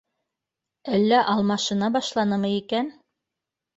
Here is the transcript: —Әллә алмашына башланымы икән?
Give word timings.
—Әллә 0.95 1.19
алмашына 1.35 1.91
башланымы 1.99 2.53
икән? 2.59 2.91